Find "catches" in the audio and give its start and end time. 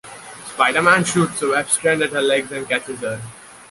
2.67-2.99